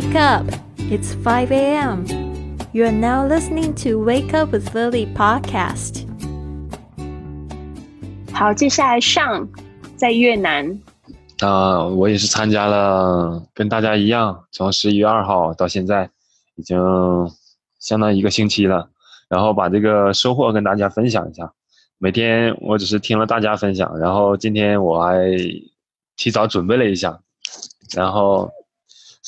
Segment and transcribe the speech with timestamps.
[0.00, 0.46] Wake up!
[0.90, 2.06] It's 5 a.m.
[2.72, 6.06] You are now listening to Wake Up with Lily podcast.
[8.32, 9.46] 好，接下来上
[9.98, 10.80] 在越南，
[11.40, 16.08] 啊、我也是参加了，跟大家一样，从十一月二号到现在，
[16.54, 16.78] 已经
[17.78, 18.88] 相当一个星期了。
[19.28, 21.52] 然后把这个收获跟大家分享一下。
[21.98, 25.36] 每天我只是听了大家分享，然后今天我还
[26.16, 27.20] 提早准备了一下。
[27.94, 28.50] 然后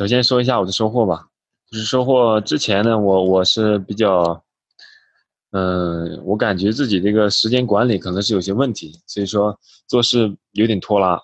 [0.00, 1.26] 首先说一下我的收获吧，
[1.70, 4.42] 就是收获之前呢，我我是比较，
[5.50, 9.54] 嗯，我感觉自己这个时间管理可能是有些问题，所以说
[9.86, 11.20] 做事有点拖拉。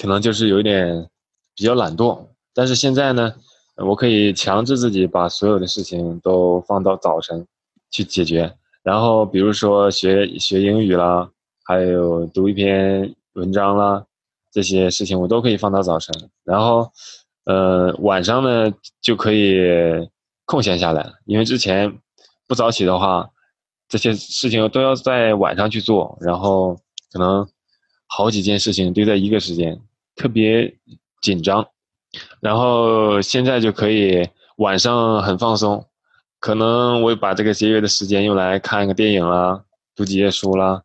[0.00, 1.10] 可能就是有一点
[1.54, 3.34] 比较懒惰，但是现在呢，
[3.76, 7.46] 我可以强制自己把所有的事情都放到早晨
[7.90, 8.50] 去解决。
[8.82, 11.30] 然后比如说学学英语啦，
[11.66, 14.02] 还有读一篇文章啦，
[14.50, 16.14] 这些事情我都可以放到早晨。
[16.44, 16.90] 然后，
[17.44, 19.58] 呃，晚上呢就可以
[20.44, 21.98] 空闲下来，因为之前
[22.46, 23.28] 不早起的话，
[23.88, 26.74] 这些事情都要在晚上去做，然后
[27.12, 27.46] 可能
[28.06, 29.80] 好几件事情堆在一个时间，
[30.16, 30.74] 特别
[31.22, 31.66] 紧张。
[32.40, 35.84] 然后现在就可以晚上很放松，
[36.38, 39.64] 可能我把这个节约的时间用来看个电影啦，
[39.96, 40.82] 读几页书啦，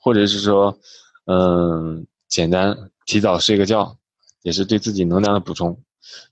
[0.00, 0.78] 或者是说，
[1.26, 2.76] 嗯，简单
[3.06, 3.96] 提早睡个觉，
[4.42, 5.76] 也是对自己能量的补充。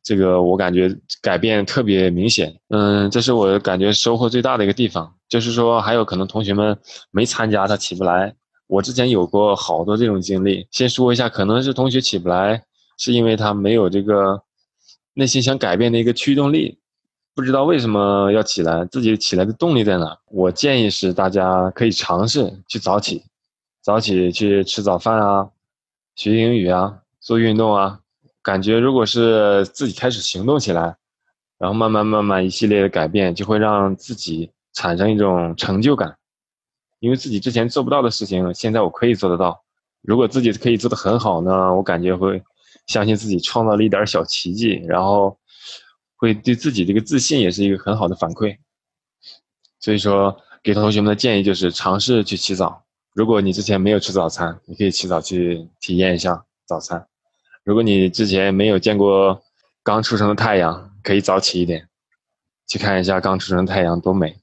[0.03, 5.15] 这个我感觉改变特别明显，嗯，这是我感觉收获最大的一个地方。
[5.29, 6.77] 就是说，还有可能同学们
[7.13, 8.35] 没参加，他起不来。
[8.67, 10.67] 我之前有过好多这种经历。
[10.73, 12.63] 先说一下，可能是同学起不来，
[12.99, 14.43] 是因为他没有这个
[15.15, 16.79] 内心想改变的一个驱动力，
[17.35, 20.19] 不知道为什么要起来，自己起来的动力在哪？
[20.33, 23.23] 我建议是大家可以尝试去早起，
[23.83, 25.49] 早起去吃早饭啊，
[26.17, 26.99] 学英语啊，
[27.31, 28.01] 做运动啊。
[28.43, 30.97] 感觉如果是自己开始行动起来，
[31.59, 36.17] 然后慢慢慢慢一系列的改变，就会让自己产生一种成就感。
[36.99, 39.63] 因为自己之前做不到的事情，现在我可以做得到。
[40.03, 42.43] 如果自己可以做得很好呢，我感觉会
[42.89, 45.39] 相信自己创造了一点小奇迹，然后
[46.17, 48.57] 会对自己这个自信也是一个很好的反馈。
[49.79, 52.83] 所以说，给同学们的建议就是尝试去起早。
[53.15, 57.07] 如果你之前没有吃早餐，你可以起早去体验一下早餐。
[57.71, 59.41] 如果你之前没有见过
[59.85, 61.89] 刚出生的太阳，可以早起一点，
[62.67, 64.37] 去看一下刚出生的太阳多美。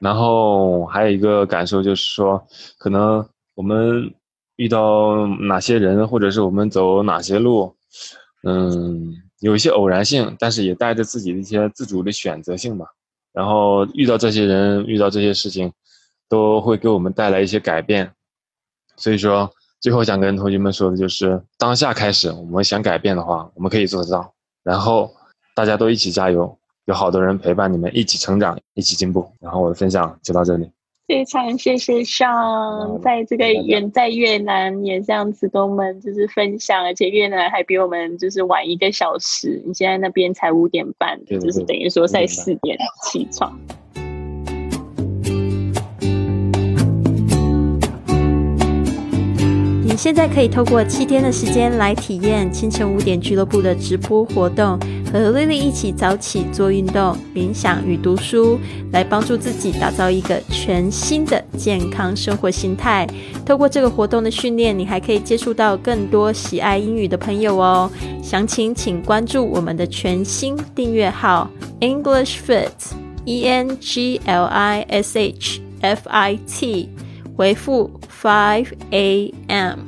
[0.00, 2.44] 然后还有一个感受就是说，
[2.76, 3.24] 可能
[3.54, 4.12] 我们
[4.56, 7.76] 遇到哪些人，或者是我们走哪些路，
[8.42, 12.86] 嗯，有一些偶然性，但是也带着自己的一些自主的选择性吧。
[13.32, 15.72] 然后遇到这些人，遇到这些事情，
[16.28, 18.10] 都会给我们带来一些改变。
[18.96, 19.48] 所以说，
[19.80, 24.32] 最后想跟同学们说的就是，当下开始，我们想改变的话，我们可以做得到。
[24.64, 25.10] 然后
[25.54, 29.30] 大家都一起加油，有好多人陪伴你们一起成长，一起进步。
[29.40, 30.68] 然后我的分享就到这里。
[31.06, 43.58] 非常谢谢上，在这个远在越南也这样子跟我们就是分享，而且越南还比我们就是晚一个小时，你现在那边才五点半，就是等于说在四点起床。
[49.98, 54.78] 现在可以透过七天的时间来体验清晨五点俱乐部的直播活动，
[55.12, 58.60] 和 Lily 一起早起做运动、冥想与读书，
[58.92, 63.08] 来帮助自己打造一个全新的健康生活心态。
[63.44, 67.90] 透过这个活动的训练，你还可以接触到更多喜爱英语的朋友哦。
[68.22, 71.50] 详情请关注我们的全新订阅号
[71.80, 72.70] English Fit
[73.24, 76.88] E N G L I S H F I T，
[77.34, 77.90] 回复
[78.22, 79.87] five a.m.